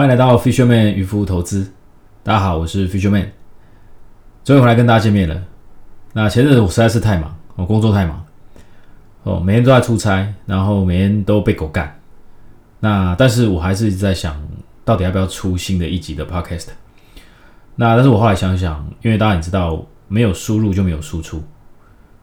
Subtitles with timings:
[0.00, 1.70] 欢迎来到 Fisherman 渔夫投资。
[2.22, 3.26] 大家好，我是 Fisherman，
[4.42, 5.42] 终于回来跟大家见面了。
[6.14, 8.24] 那前阵子我实在是太忙，我工作太忙，
[9.24, 12.00] 哦，每天都在出差，然后每天都被狗干。
[12.78, 14.42] 那但是我还是一直在想，
[14.86, 16.68] 到底要不要出新的一集的 Podcast？
[17.76, 21.44] 那但是我后来想想，因为大家也知道，没有输入就没有输出，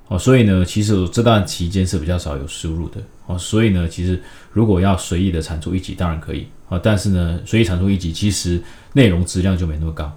[0.09, 4.21] 哦，所以呢，其实这段期间是比较少有输入的，哦，所以呢，其实
[4.51, 6.47] 如果要随意的产出一集，当然可以。
[6.69, 8.61] 啊，但是呢，随意产出一集，其实
[8.91, 10.11] 内容质量就没那么高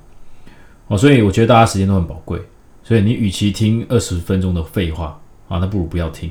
[0.88, 2.42] 哦，所以我觉得大家时间都很宝贵，
[2.82, 5.16] 所以你与其听二十分钟的废话
[5.48, 6.28] 啊，那不如不要听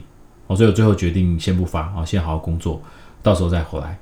[0.48, 2.82] 哦，所以我最后决定先不发啊，先好好工作，
[3.24, 3.98] 到时候再回来。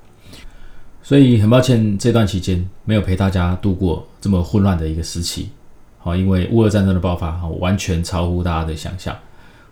[1.03, 5.51] 所以很抱歉这段期间没有陪大家度过这么混乱的一个时期，
[5.99, 9.15] 好，因为乌俄战争的爆发哈，完全超乎大家的想象，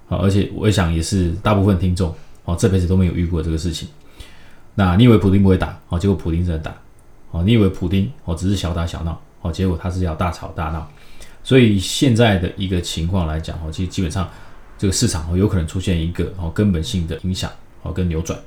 [0.08, 3.88] 好，而且我想也是大部分听众哦这辈子都没有遇过这个事情。
[4.76, 5.98] 那你以为普丁不会打哦？
[5.98, 6.76] 结果普丁真的打
[7.32, 7.42] 哦。
[7.44, 9.52] 你以为普丁哦只是小打小闹哦？
[9.52, 10.88] 结果他是要大吵大闹。
[11.44, 14.30] 所以现在的一个情况来讲哦，其实基本上
[14.78, 17.50] 这个市场哦有可能出现一个哦根本性的影响
[17.84, 18.38] 哦跟扭转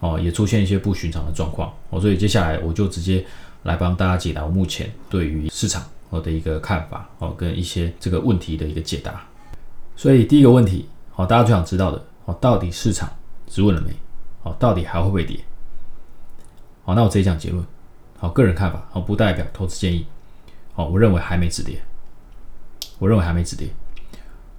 [0.00, 2.00] 哦，也出现一些不寻常的状况哦。
[2.00, 3.24] 所以接下来我就直接
[3.62, 9.20] 来帮大家解答目前对于市场哦的一个看法哦跟一些这个问题的一个解答。
[9.96, 10.86] 所以第一个问题
[11.20, 13.06] 哦，大家最想知道的哦，到底市场
[13.46, 13.94] 止稳了没？
[14.42, 15.38] 哦，到底还会不会跌？
[16.82, 17.62] 好，那我直接讲结论。
[18.18, 20.06] 好，个人看法，好，不代表投资建议。
[20.72, 21.78] 好，我认为还没止跌。
[22.98, 23.68] 我认为还没止跌。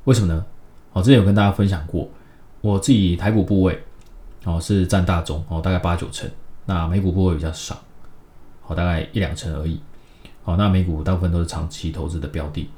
[0.03, 0.45] 为什么呢？
[0.91, 2.07] 好，之前有跟大家分享过，
[2.61, 3.83] 我自己台股部位，
[4.45, 6.29] 哦是占大中，哦大概八九成。
[6.66, 7.75] 那美股部位比较少，
[8.61, 9.81] 好大概一两成而已。
[10.44, 12.69] 好，那美股大部分都是长期投资的标的。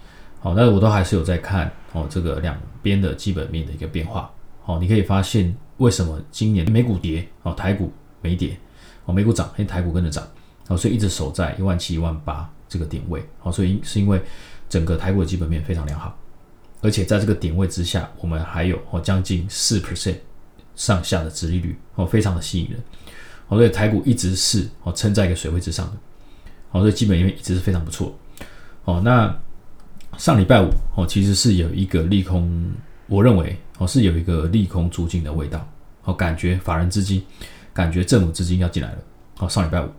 [0.43, 4.29] 好，那我都还是有在看哦这个两边的基本面的一个变化。
[4.61, 7.89] 好，你可以发现为什么今年美股跌，哦台股
[8.21, 8.57] 没跌。
[9.05, 10.25] 哦，美股涨，因为台股跟着涨，
[10.67, 14.21] 哦，所以一直守在一万七、一万八这个点位，哦，所以是因为
[14.69, 16.17] 整个台股的基本面非常良好，
[16.81, 20.15] 而且在这个点位之下，我们还有哦将近四 percent
[20.75, 22.81] 上下的殖利率，哦，非常的吸引人，
[23.47, 25.93] 哦，所以台股一直是哦撑在一个水位之上的，
[26.71, 28.17] 哦，所以基本面一直是非常不错，
[28.85, 29.37] 哦，那
[30.17, 32.71] 上礼拜五哦其实是有一个利空，
[33.07, 35.67] 我认为哦是有一个利空出尽的味道，
[36.03, 37.23] 哦，感觉法人资金。
[37.75, 38.97] 感觉政府资金要进来了，
[39.39, 39.89] 哦，上礼拜五，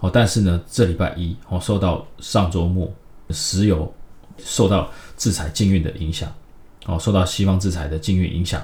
[0.00, 2.90] 哦，但是呢，这礼拜一，哦，受到上周末
[3.28, 3.92] 石油
[4.38, 6.32] 受到制裁禁运的影响，
[6.86, 8.62] 哦，受到西方制裁的禁运影响，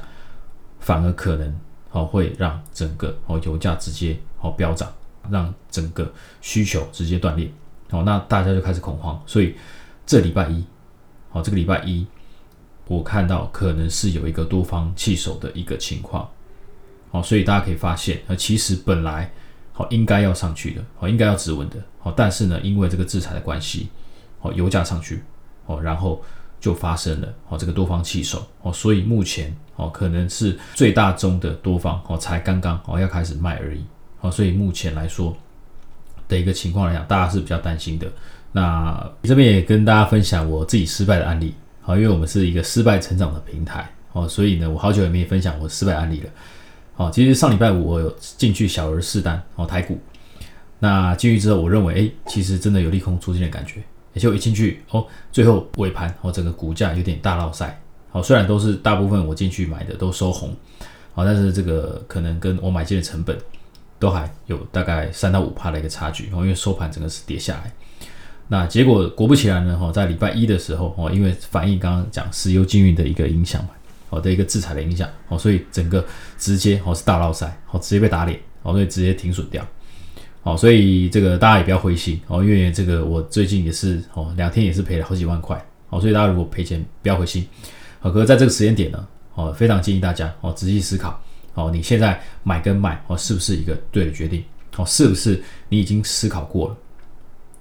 [0.80, 1.54] 反而可能
[1.90, 4.90] 哦会让整个哦油价直接哦飙涨，
[5.28, 6.10] 让整个
[6.40, 7.52] 需求直接断裂，
[7.90, 9.54] 哦，那大家就开始恐慌，所以
[10.06, 10.64] 这礼拜一，
[11.30, 12.06] 好，这个礼拜一，
[12.86, 16.28] 我看到可能是有一个多方弃守的一个情况。
[17.10, 19.30] 好，所以大家可以发现，呃，其实本来
[19.72, 23.88] 好应该要上去的，好应该要止稳的，好，但是呢，因为这个制裁的关系，
[24.40, 25.22] 好油价上去，
[25.64, 26.22] 哦，然后
[26.60, 33.84] 就发生了，好这个多方弃守，哦，所以目前哦可能是最大宗的多方哦才刚刚哦要开始卖而已，
[34.18, 35.34] 好，所以目前来说
[36.26, 38.06] 的一个情况来讲，大家是比较担心的。
[38.58, 46.30] 那这边也跟大家分享我自己失败的案例，好，因为我们是一个失败成长的平台，哦，所以呢，我好久也没分享我失败案例了。
[46.96, 49.96] 好，其实上礼拜五我有进去小额试单哦，台股。
[50.80, 53.80] 那进去之后，我认为哎，其实真的有利空出现的感觉。
[54.12, 57.80] 而且我一进去哦，最后尾盘哦，整个股价有点大落赛。
[58.10, 60.56] 好，虽然都是大部分我进去买的都收红，
[61.14, 63.38] 好，但是这个可能跟我买进的成本
[64.00, 66.24] 都还有大概三到五帕的一个差距。
[66.32, 67.72] 哦，因为收盘整个是跌下来。
[68.48, 73.70] 那结果果不其然呢，哈，在礼拜一的时候哦，因为反映刚刚讲石油禁运的一个影响嘛。
[74.10, 76.02] 好的一个制裁的影响，哦，所以整个
[76.38, 79.62] 直接哦是大捞塞，哦直接被打脸，哦所以直接停损掉，
[80.40, 87.46] 好，所以这个大家也不要灰心，哦，因为这个我最近也是哦两天也是赔了好几万块，哦，所以大家如果赔钱不要灰心，
[88.00, 91.20] 好，可在这个时间点呢，哦非常建议大家哦仔细思考，
[91.52, 94.42] 哦你现在买跟卖哦是不是一个对的决定，
[94.78, 96.76] 哦是不是你已经思考过了，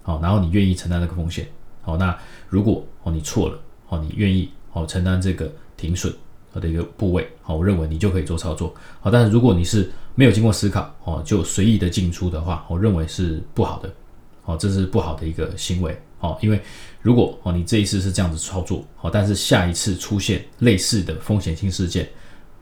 [0.08, 1.46] 好，然后你愿意承担这个风险，
[1.82, 2.18] 好，那
[2.48, 3.60] 如果哦你错了，
[3.90, 6.14] 哦你愿意哦承担这个停损。
[6.60, 13.94] 的一个部位，好，我认为你就可以做操作，好，但是如果你是没有经过思考，哦，就随意的进出的话，我认为是不好的，
[14.42, 16.60] 好，这是不好的一个行为，好，因为
[17.04, 22.10] 如果哦你这一次是这样子操作，好，但是下一次出现类似的风险性事件，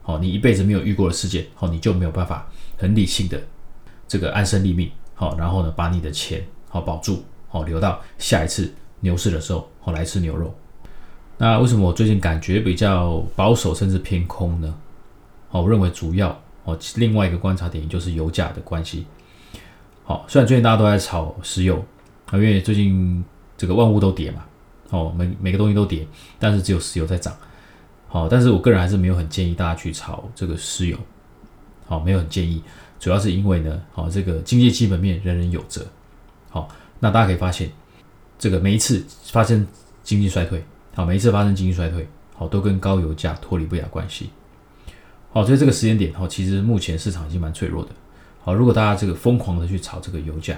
[0.01, 3.41] 好，你一辈子没有遇过的事件，好，你就没有办法很理性的
[4.09, 7.24] 这个安身立命，好，然后呢把你的钱好保住，
[7.56, 8.69] 哦留到下一次
[9.00, 10.54] 牛市的时候，哦来吃牛肉。
[11.38, 14.75] 那为什么我最近感觉比较保守甚至偏空呢？
[15.52, 19.06] 哦，我认为主要哦另外一个观察点就是油价的关系。
[20.04, 21.78] 好，虽然最近大家都在炒石油
[22.25, 23.24] 啊，因为最近
[23.58, 24.44] 这个万物都跌嘛，
[24.90, 26.06] 哦，每每个东西都跌，
[26.38, 27.34] 但是只有石油在涨。
[28.10, 30.98] 好，但是我个人还是没有很建议大家去炒这个石油。
[31.88, 32.62] 好，没有很建议，
[33.00, 35.86] 主要是因为呢，好，这个经济基本面人人有责。
[36.50, 36.69] 好，
[37.00, 37.71] 那大家可以发现，
[38.38, 39.65] 这个每一次发生
[40.03, 40.63] 经济衰退，
[40.94, 44.30] 好，每一次发生经济衰退，好，都跟高油价脱离不了关系。
[45.31, 47.92] 好，所以这个时间点，好，其实目前市场已经蛮脆弱的。
[48.42, 50.57] 好，如果大家这个疯狂的去炒这个油价，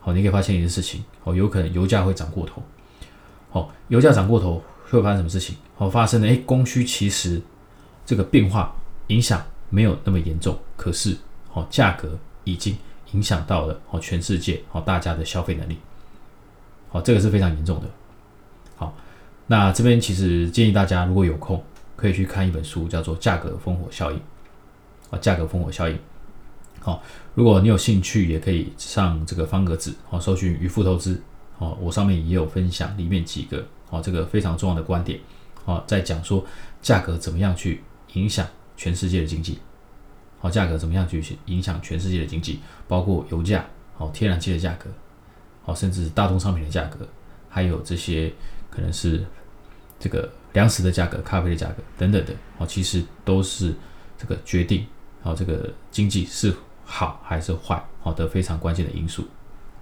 [0.00, 2.62] 好，你可以发现一件事情，好，有可能油价会涨过头。
[3.50, 5.56] 好，油价涨过头会发生什么事情？
[5.76, 7.40] 好，发生了，哎，供需其实
[8.04, 8.74] 这个变化
[9.08, 9.42] 影响。
[9.74, 11.16] 没有那么严重，可是
[11.54, 12.76] 哦，价格已经
[13.12, 15.78] 影响到了哦全世界哦大家的消费能力，
[16.88, 17.86] 好，这个是非常严重的。
[18.76, 18.94] 好，
[19.46, 21.62] 那这边其实建议大家如果有空
[21.96, 24.18] 可以去看一本书，叫做《价格烽火效应》
[25.10, 25.94] 啊，《价格烽火效应》。
[26.80, 27.02] 好，
[27.34, 31.20] 如果你有兴趣，也可以上这个方格子哦，搜寻渔夫投资
[31.58, 35.20] 哦，我上面也有分享里面几个哦这个非常重要的观点
[35.64, 36.44] 哦，在讲说
[36.80, 37.82] 价格怎么样去
[38.14, 38.46] 影响。
[38.74, 39.60] 全世界的经济，
[40.42, 42.58] 好价格怎么样去影响全世界的经济？
[42.88, 44.90] 包括油价、好天然气的价格，
[45.62, 47.06] 好甚至大宗商品的价格，
[47.48, 48.32] 还有这些
[48.68, 49.24] 可能是
[50.00, 53.72] 这个粮食的价格、咖啡的价格等等的，好其实都是
[54.18, 54.84] 这个决定
[55.22, 56.52] 好这个经济是
[56.84, 59.24] 好还是坏好的非常关键的因素。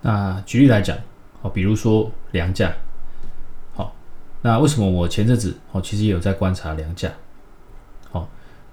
[0.02, 0.94] 那举例来讲，
[1.40, 2.70] 好比如说粮价，
[3.74, 3.96] 好
[4.42, 7.10] 那为什么我前阵子好其实也有在观察粮价？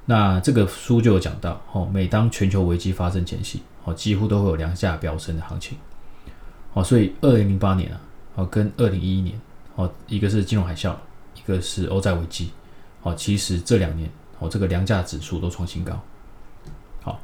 [0.10, 5.78] 那这个书就有讲到，哦，每当全球危机发生前夕，哦，几乎都会有粮价飙升的行情，
[6.72, 8.00] 哦，所以二零零八年啊，
[8.36, 9.38] 哦，跟二零一一年，
[9.76, 10.96] 哦，一个是金融海啸，
[11.36, 12.52] 一个是欧债危机，
[13.04, 14.10] 哦，其实这两年，
[14.40, 16.02] 哦，这个粮价指数都创新高，
[17.02, 17.20] 好，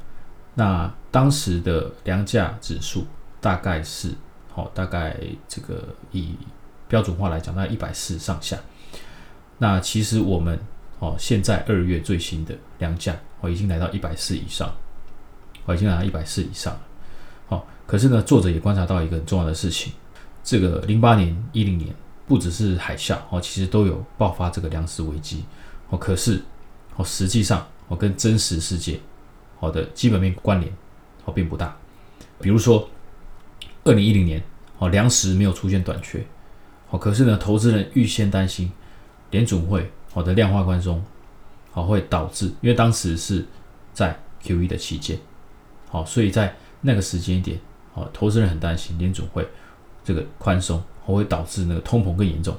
[0.54, 3.06] 那当时的粮价指数
[3.40, 4.12] 大概是，
[4.54, 5.82] 哦，大概这个
[6.12, 6.36] 以
[6.86, 8.58] 标准化来讲，大概一百四上下，
[9.56, 10.58] 那其实我们。
[11.00, 14.72] 哦，现在二月最新的粮价哦，已经来到一百四以上，
[15.66, 16.80] 哦，已经来到一百四以上了。
[17.48, 19.92] 好，可是呢，作者也观察到一个很重要的事情，
[20.42, 21.94] 这个零八年、一零年
[22.26, 25.44] 不只是海啸哦，其实都有爆发这个粮食危机
[25.90, 25.98] 哦。
[25.98, 26.42] 可是
[26.96, 28.98] 哦，实际上哦，跟真实世界
[29.58, 30.72] 好的基本面关联
[31.26, 31.76] 哦并不大。
[32.40, 32.88] 比如说，
[33.82, 34.42] 二零一零年
[34.78, 36.24] 哦，粮食没有出现短缺，
[36.88, 38.72] 哦，可是呢，投资人预先担心
[39.30, 39.90] 联总会。
[40.14, 41.04] 好的量化宽松，
[41.72, 43.44] 好会导致，因为当时是
[43.92, 45.18] 在 Q E 的期间，
[45.90, 47.58] 好，所以在那个时间点，
[47.92, 49.44] 好，投资人很担心联总会
[50.04, 52.56] 这个宽松，会导致那个通膨更严重，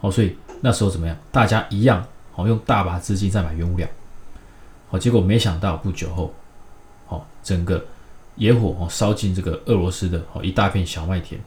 [0.00, 1.16] 好，所以那时候怎么样？
[1.30, 3.88] 大家一样，好用大把资金在买原物料，
[4.90, 6.34] 好，结果没想到不久后，
[7.06, 7.84] 好，整个
[8.34, 11.40] 野火哦烧进这个俄罗斯的哦一大片小麦田，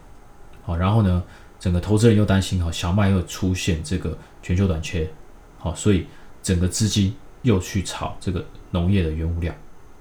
[0.63, 1.21] 好，然后呢？
[1.59, 5.09] 整个投资人又担心哈，小麦又出现这个全球短缺，
[5.57, 6.05] 好，所以
[6.43, 9.53] 整个资金又去炒这个农业的原物料，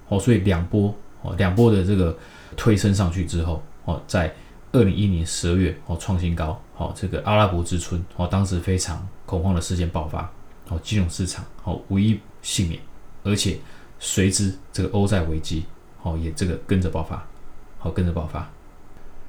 [0.09, 2.16] 好，所以两波哦，两波的这个
[2.57, 4.35] 推升上去之后，哦，在
[4.73, 10.30] 二零一一年十二月哦创新高，好，这个阿拉伯之春哦，当时非常恐慌的事件爆发，
[10.69, 12.80] 哦，金融市场哦无一幸免，
[13.25, 13.59] 而且
[13.99, 15.64] 随之这个欧债危机
[16.02, 17.26] 哦也这个跟着爆发，
[17.78, 18.47] 好跟着爆发。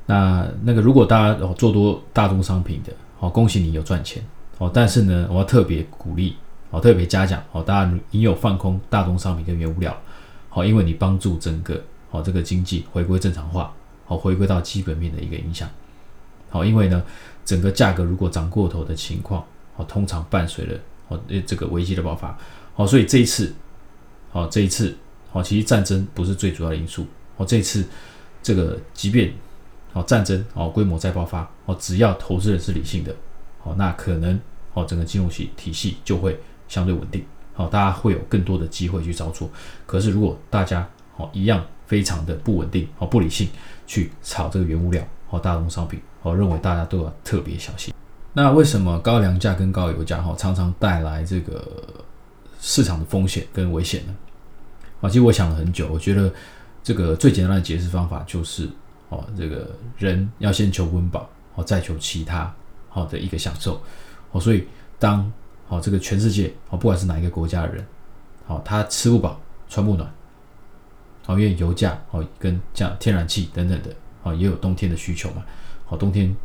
[0.08, 4.24] 那那个，如果大家哦做多大宗商品的，哦，恭喜你有赚钱
[4.58, 4.72] 哦。
[4.74, 6.36] 但是呢，我要特别鼓励
[6.72, 9.96] 哦，特别嘉奖哦，大家你有放空大宗商品跟原物料，
[10.50, 13.74] 好，因为你帮助整个哦这个经济回归正常化，
[14.06, 15.70] 好，回归到基本面的一个影响。
[16.50, 17.04] 好，因为呢，
[17.44, 19.46] 整个价格如果涨过头的情况，
[19.76, 22.38] 哦，通常伴随了哦这个危机的爆发。
[22.74, 23.54] 好，所以这一次，
[24.32, 24.96] 好这一次，
[25.32, 27.06] 好，其实战争不是最主要的因素。
[27.36, 27.86] 哦，这次
[28.42, 29.34] 这个即便
[29.98, 33.16] 哦，战争哦，规模再爆发哦，只要投资人是理性的，
[33.64, 34.40] 哦，那可能
[34.76, 37.26] 哦，整个金融系体系就会相对稳定，
[37.56, 39.50] 好，大家会有更多的机会去操作。
[39.88, 43.50] 可是如果大家哦一样非常的不稳定哦，不理性
[43.88, 47.92] 去炒这个原物料哦，大宗商品，我认为大家都要特别小心。
[48.34, 51.68] 那为什么高粮价跟高油价哈常常带来这个
[52.60, 54.16] 市场的风险跟危险呢？
[55.02, 56.32] 啊，其实我想了很久，我觉得
[56.84, 58.70] 这个最简单的解释方法就是。
[59.10, 62.54] 哦，这个人要先求温饱，哦，再求其他
[62.90, 63.82] 好的一个享受，
[64.32, 64.68] 哦，所以
[65.00, 65.32] 当
[65.70, 67.86] 哦这个全世界哦不管是哪一个国家的人，
[68.48, 70.12] 哦他吃不饱穿不暖，
[71.26, 75.46] 哦，因为油价哦跟像天然气等等的哦也有冬天的需求嘛，
[75.88, 76.36] 哦冬天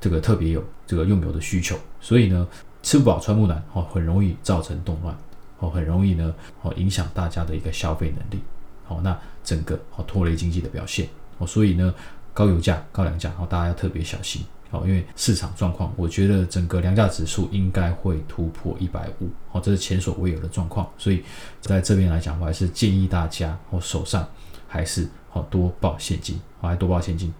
[0.00, 2.48] 这个特别有这个用油的需求，所以呢
[2.82, 5.14] 吃不饱穿不暖哦很容易造成动乱，
[5.58, 8.42] 哦很容易呢哦影响大家的一个消费能力，
[8.86, 11.06] 好那整个哦拖累经济的表现。
[11.38, 11.94] 哦，所以呢，
[12.34, 21.24] 高油价、高粮价，哦，大家要特别小心，哦，因为市场状况，我觉得整个粮价指数应该会突破一百五，哦，这是前所未有的状况，所以
[21.60, 24.26] 在这边来讲，我还是建议大家，哦，手上
[24.66, 27.32] 还是好多抱现金，哦，还多抱现金。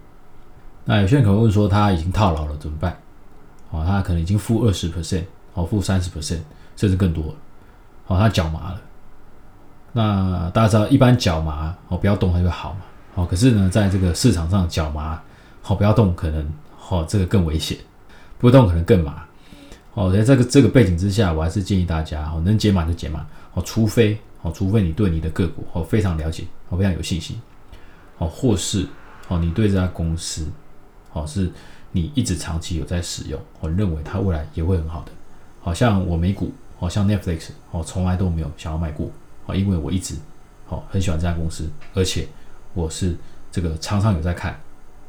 [0.85, 2.97] 那有些人可能问说，他已经套牢了怎么办？
[3.71, 6.41] 哦，他可能已经负二十 percent，哦，负三十 percent，
[6.77, 7.35] 甚至更多了，
[8.07, 8.81] 哦，他脚麻了。
[9.93, 12.81] 那大家知道，一般脚麻哦，不要动它就好嘛。
[13.19, 15.21] 哦，可是呢，在这个市场上，脚麻
[15.61, 16.49] 好不要动，可能
[16.89, 17.77] 哦这个更危险，
[18.39, 19.25] 不动可能更麻。
[19.95, 23.27] 哦，在这个这个背景之下，我还是建议大家哦，能解码就解码。
[23.55, 27.43] 哦，除非哦，除非你对你的个股哦非常了解，哦非常有信心，
[28.19, 28.87] 哦，或是
[29.27, 30.47] 哦你对这家公司
[31.13, 31.51] 哦是
[31.91, 35.11] 你一直长期有在使用，我认为它未来也会很好的。
[35.61, 39.11] 好像我美股，好像 Netflix，哦从来都没有想要卖过。
[39.49, 40.15] 啊，因为我一直
[40.67, 42.29] 好很喜欢这家公司，而且
[42.75, 43.17] 我是
[43.51, 44.59] 这个常常有在看，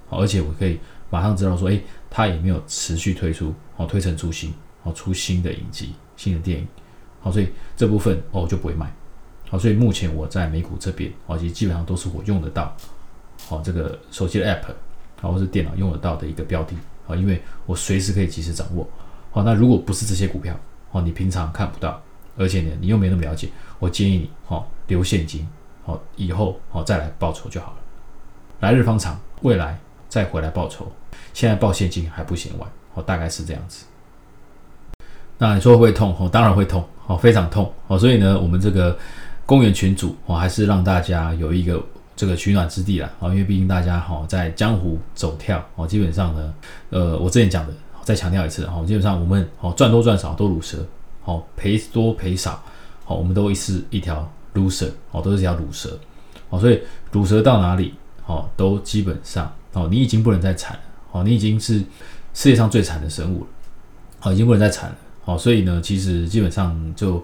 [0.10, 6.68] 而且我可以马上知道说，哎，它也没有持续推出，哦，推陈出新，哦，出新的影集、新的电影，
[7.22, 8.92] 好，所以这部分哦就不会卖，
[9.50, 12.76] 好，所以目前我在美股这边，哦，其实基本上都是我用得到，
[13.48, 14.74] 好，这个手机的 app，
[15.22, 16.76] 好，或是电脑用得到的一个标的，
[17.06, 18.88] 好，因为我随时可以及时掌握，
[19.32, 20.60] 好，那如果不是这些股票，
[20.92, 22.02] 哦，你平常看不到。
[22.38, 23.50] 而且呢，你又没那么了解，
[23.80, 25.46] 我建议你哈留现金，
[25.90, 27.78] 好以后好再来报仇就好了。
[28.60, 29.78] 来日方长，未来
[30.08, 30.86] 再回来报仇，
[31.34, 33.86] 现在报现金还不嫌晚，哦大概是这样子。
[35.38, 36.16] 那你说会痛？
[36.20, 38.98] 哦当然会痛，哦非常痛，哦所以呢，我们这个
[39.46, 41.82] 公园群主哦还是让大家有一个
[42.16, 46.54] 这个取暖之地啦，哦因为毕竟大家哈在江湖走跳，哦基本上呢，
[46.90, 50.86] 呃我之前讲的再强调一次，哦基本上我们哦赚多赚少都如蛇。
[51.26, 52.60] 哦，赔多赔少，
[53.06, 56.00] 好，我们都一是一条毒蛇哦，都是一条卤蛇，
[56.50, 57.94] 哦，所以卤蛇到哪里，
[58.26, 61.80] 哦，都基本上，哦，你已经不能再惨了，哦，你已经是
[62.34, 63.48] 世界上最惨的生物了，
[64.20, 67.24] 好，已经不能再惨了，好，所以呢，其实基本上就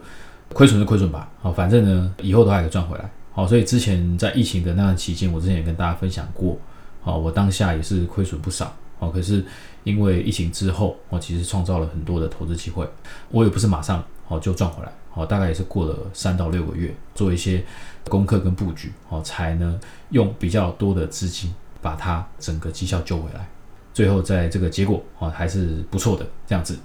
[0.53, 6.57] 亏损就亏损吧，好，反正呢，以后都还可以赚回来，好，所以之前在疫情的那段期间，我之前也跟大家分享过，
[7.01, 8.73] 好，我当下也是亏损不少。
[8.97, 9.43] 哦，可是
[9.83, 12.87] 因为疫情之后，我其实创造了很多的投资机会，
[13.29, 17.63] 我也不是马上哦就赚回来，哦，大概也是过了三到六个月，做一些
[18.07, 19.79] 功课跟布局，哦，才呢
[20.11, 23.47] 用比较多的资金把它整个绩效救回来，
[23.93, 26.77] 最后在这个结果哦还是不错的这样子，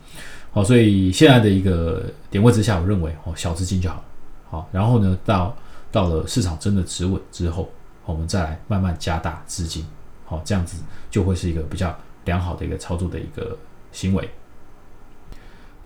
[0.52, 4.04] 好，所以现在的一个点位之下，我认为哦小资金就好，
[4.48, 5.56] 好，然后呢到
[5.92, 7.68] 到了市场真的止稳之后，
[8.06, 9.84] 我们再来慢慢加大资金。
[10.24, 11.92] 好，这样子就会是一个比较
[12.24, 13.58] 良好的一个操作的一个
[13.90, 14.30] 行为。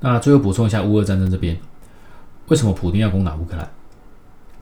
[0.01, 1.59] 那最后补充一下乌俄战争这边，
[2.49, 3.71] 为什么普京要攻打乌克兰？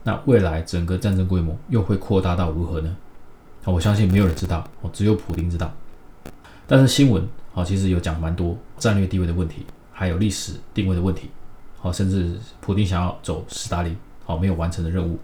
[0.03, 2.95] 那未来整个战争规模又会扩大到如何呢？
[3.65, 5.73] 我相信没有人知道，哦，只有普京知道。
[6.67, 11.29] 但是新闻好，其实有讲蛮多战略地位的问题，还有历史定位的问题，
[11.77, 15.17] 好，甚至普京想要走斯大林，好没有完成的任务，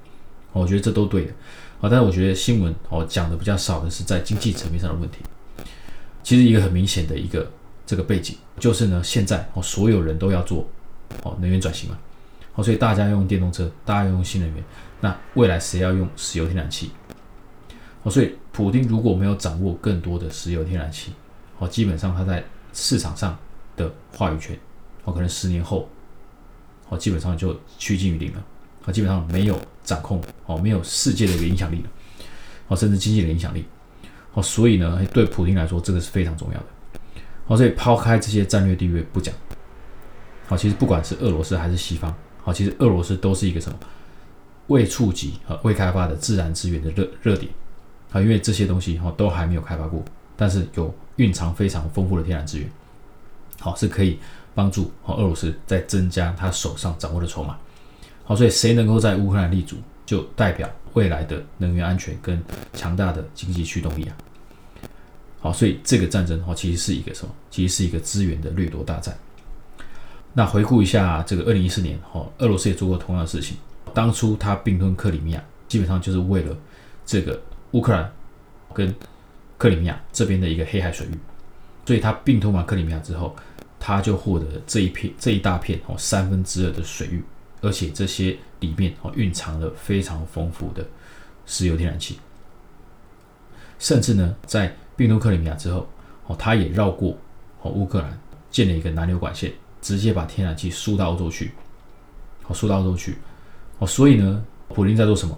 [0.53, 1.33] 我觉得这都对的。
[1.79, 5.19] 好，但是我觉得新闻哦讲的比较少的是在经济层面上的问题。
[6.23, 7.49] 其实一个很明显的一个
[7.85, 10.67] 这个背景就是呢，现在哦所有人都要做
[11.23, 11.97] 哦能源转型嘛，
[12.63, 14.63] 所以大家用电动车，大家用新能源，
[15.01, 16.91] 那未来谁要用石油天然气？
[18.03, 21.13] 哦，所以普京如果没有掌握更多的石油天然气，
[21.57, 23.37] 哦，基本上他在市场上
[23.75, 24.57] 的话语权，
[25.03, 25.89] 哦，可能十年后，
[26.89, 28.43] 哦，基本上就趋近于零了。
[28.85, 31.89] 啊，基本上没有掌控哦，没有世界的一个影响力了，
[32.69, 33.65] 哦，甚至经济的影响力，
[34.33, 36.65] 哦，所以呢，对普京来说，这个是非常重要的，
[37.47, 39.35] 哦，所以抛开这些战略地位不讲，
[40.47, 42.15] 好，其实不管是俄罗斯还是西方，
[42.53, 43.77] 其实俄罗斯都是一个什么
[44.67, 47.51] 未触及和未开发的自然资源的热热点，
[48.11, 50.03] 啊，因为这些东西哈都还没有开发过，
[50.35, 52.69] 但是有蕴藏非常丰富的天然资源，
[53.59, 54.19] 好，是可以
[54.53, 57.57] 帮助和俄罗斯在增加他手上掌握的筹码。
[58.23, 59.75] 好，所以谁能够在乌克兰立足，
[60.05, 62.39] 就代表未来的能源安全跟
[62.73, 64.15] 强大的经济驱动力啊。
[65.39, 67.33] 好，所以这个战争哦，其实是一个什么？
[67.49, 69.17] 其实是一个资源的掠夺大战。
[70.33, 73.57] 那回顾一下这个二零一四年，哦，俄罗斯也做过同样的事情。
[73.93, 76.55] 当初他并吞克里米亚，基本上就是为了
[77.05, 78.11] 这个乌克兰
[78.73, 78.93] 跟
[79.57, 81.11] 克里米亚这边的一个黑海水域。
[81.85, 83.35] 所以他并吞完克里米亚之后，
[83.79, 87.23] 他就获得了这一片这一大片哦三分之二的水域。
[87.61, 90.87] 而且这些里面哦蕴藏了非常丰富的
[91.45, 92.17] 石油天然气，
[93.79, 95.89] 甚至呢在并吞克里米亚之后
[96.27, 97.17] 哦，他也绕过
[97.61, 98.17] 哦乌克兰
[98.49, 101.51] 建了一个南流管线，直接把天然气输到欧洲去，
[102.47, 103.17] 哦输到欧洲去，
[103.79, 105.37] 哦所以呢普京在做什么？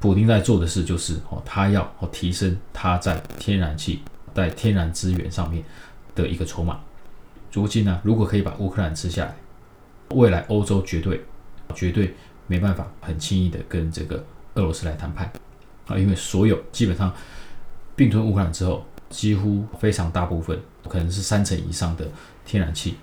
[0.00, 4.02] 普丁在做的事就是哦，他要哦提升他在天然气
[4.34, 5.62] 在天然资源上面
[6.14, 6.80] 的一个筹码。
[7.52, 9.36] 如今呢，如果可以把乌克兰吃下来，
[10.10, 11.22] 未来欧洲绝对
[11.74, 12.14] 绝对
[12.46, 14.16] 没办法很轻易的跟这个
[14.54, 15.30] 俄罗斯来谈判
[15.86, 17.14] 啊，因为所有基本上
[17.94, 20.58] 并吞乌克兰之后，几乎非常大部分
[20.88, 22.08] 可能是三成以上的
[22.44, 22.96] 天然气，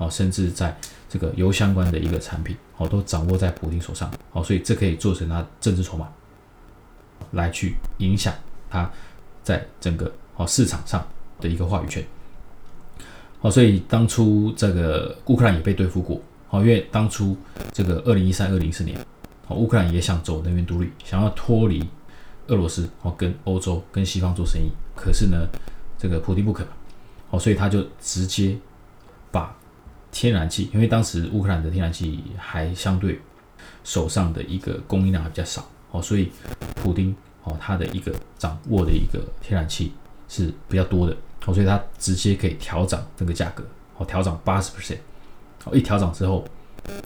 [0.00, 0.74] 好，甚至在
[1.10, 6.08] 这个油相关的一个产品，好，都掌握在普京手上，好，所以这可以做成他政治筹码。
[7.32, 8.34] 来去影响
[8.70, 8.90] 他
[9.44, 11.06] 在整个哦市场上
[11.38, 12.02] 的一个话语权，
[13.42, 17.36] 哦，所以当初这个乌克兰也被对付过，哦，因为当初
[17.72, 18.98] 这个二零一三、二零一四年，
[19.48, 21.86] 哦，乌克兰也想走能源独立，想要脱离
[22.48, 25.46] 俄罗斯，哦，跟欧洲、跟西方做生意，可是呢，
[25.98, 26.66] 这个普丁不肯，
[27.28, 28.56] 哦，所以他就直接
[30.10, 33.20] 天然气，因为当时乌克兰的天然气还相对
[33.84, 35.66] 手上的一个供应量还比较少。
[35.92, 36.30] 哦，所以
[36.76, 37.12] 普丁
[37.42, 39.92] 哦，他的一个掌握的一个天然气
[40.28, 41.12] 是比较多的，
[41.46, 43.64] 哦，所以他直接可以调涨这个价格，
[43.96, 44.98] 哦，调涨八十 percent，
[45.64, 46.44] 哦，一调涨之后，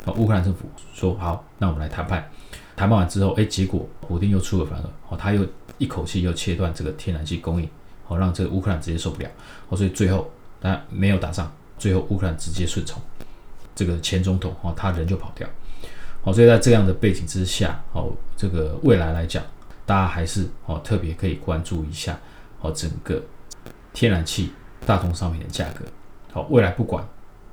[0.04, 2.30] 哦，乌克兰政府说好，那我们来谈判，
[2.76, 5.46] 谈判完之后，哎，结果普丁又出尔反尔，哦，他又
[5.78, 7.66] 一口气又切断这个天然气供应，
[8.06, 9.30] 哦，让这个乌克兰直接受不了，
[9.70, 10.30] 哦，所以最后
[10.60, 13.02] 当然没有打仗，最后乌克兰直接顺从
[13.74, 15.48] 这个前总统，哦，他人就跑掉。
[16.22, 19.44] 好，所以在这样的背景之下，好，这个未来来讲，
[19.84, 22.18] 大家还是哦特别可以关注一下
[22.60, 23.22] 哦整个
[23.92, 24.52] 天然气
[24.86, 25.84] 大宗商品的价格。
[26.32, 27.06] 好，未来不管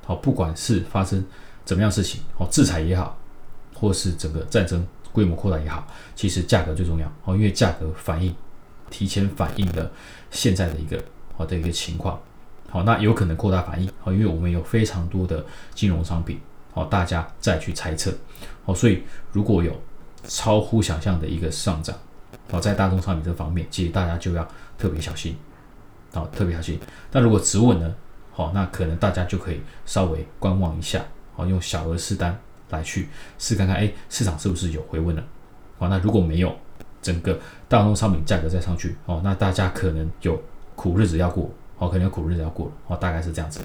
[0.06, 1.22] 好不管是发生
[1.64, 3.18] 怎么样事情，哦制裁也好，
[3.74, 8.34] 或是整个战争规模扩大也好，其实价格最重要哦，因为价格反映
[8.88, 9.90] 提前反映了
[10.30, 10.98] 现在的一个
[11.36, 12.18] 好的一个情况。
[12.72, 16.40] 好，那有可能扩大反应，好，因为我们有非常多的金融商品。
[16.72, 18.10] 好，大家再去猜测。
[18.64, 19.78] 好，所以如果有
[20.26, 21.94] 超乎想象的一个上涨，
[22.50, 25.36] 好，在大宗商品这方面，其实大家就要特别小心。
[26.14, 26.80] 好，特别小心。
[27.10, 27.94] 那如果止稳呢？
[28.30, 31.04] 好，那可能大家就可以稍微观望一下。
[31.34, 32.34] 好，用小额试单
[32.70, 33.06] 来去
[33.38, 35.22] 试看看，哎，市场是不是有回温了？
[35.78, 36.56] 好，那如果没有，
[37.02, 40.42] 整个大宗商品价格再上去，哦，那大家可能有
[40.74, 41.50] 苦日子要过。
[41.82, 42.72] 哦，可能苦日子要过了。
[42.86, 43.60] 哦，大概是这样子。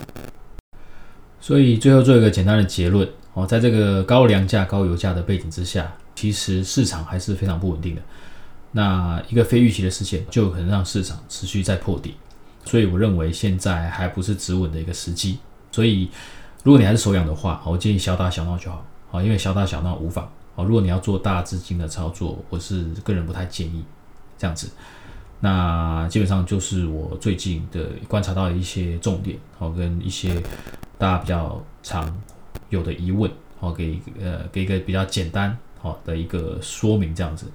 [1.39, 8.01] 所以最后做一个简单的结论哦，在这个高粮价、高油价的背景之下，其实市场还是非常不稳定的。
[8.71, 12.15] 那一个非预期的事件，就可能让市场持续在破底。
[12.65, 15.38] 所以我认为现在还不是止稳的一个时机。
[15.71, 16.10] 所以
[16.63, 20.27] 如果你还是手痒的话，我建议小打小闹就好，好，因为小打小闹无妨。
[20.56, 23.86] 好，如果你要做大资金的操作，我是个人不太建议
[24.39, 24.69] 这样子。
[25.39, 30.41] 那基本上就是我最近的观察到的一些重点，好，跟一些
[30.97, 32.12] 大家比较常
[32.69, 37.45] 有的疑问，好，给呃给一个比较简单好的一个说明这样子。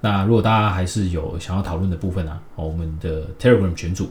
[0.00, 4.08] 那如果大家还是有想要讨论的部分呢，好，我们的 Telegram 群组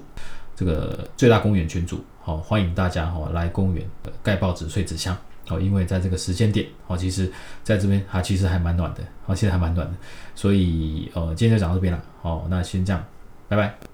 [0.53, 3.89] 这个最大公园群组，好，欢迎大家哈来公园
[4.21, 5.17] 盖报纸睡纸箱，
[5.47, 7.31] 好，因为在这个时间点，好，其实
[7.63, 9.93] 在这边它其实还蛮暖的，好，现在还蛮暖的，
[10.35, 13.01] 所以呃今天就讲到这边了，好，那先这样。
[13.51, 13.90] 拜拜。